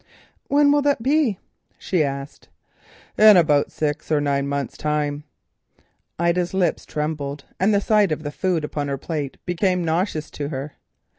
[0.47, 1.37] "When will that be?"
[1.77, 2.49] she asked.
[3.19, 5.25] "In about six or nine months' time."
[6.17, 10.49] Ida's lips trembled, and the sight of the food upon her plate became nauseous to
[10.49, 10.73] her.